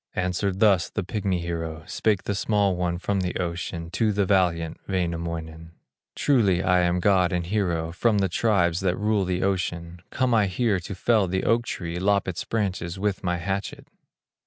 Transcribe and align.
Answered 0.15 0.59
thus 0.61 0.89
the 0.89 1.03
pigmy 1.03 1.41
hero, 1.41 1.83
Spake 1.85 2.23
the 2.23 2.33
small 2.33 2.75
one 2.75 2.97
from 2.97 3.19
the 3.19 3.35
ocean 3.35 3.91
To 3.91 4.11
the 4.11 4.25
valiant 4.25 4.79
Wainamoinen: 4.87 5.73
"Truly 6.15 6.63
am 6.63 6.95
I 6.95 6.99
god 6.99 7.31
and 7.31 7.45
hero, 7.45 7.91
From 7.91 8.17
the 8.17 8.27
tribes 8.27 8.79
that 8.79 8.97
rule 8.97 9.25
the 9.25 9.43
ocean; 9.43 9.99
Come 10.09 10.33
I 10.33 10.47
here 10.47 10.79
to 10.79 10.95
fell 10.95 11.27
the 11.27 11.43
oak 11.43 11.65
tree, 11.67 11.99
Lop 11.99 12.27
its 12.27 12.43
branches 12.45 12.97
with 12.97 13.23
my 13.23 13.37
hatchet." 13.37 13.89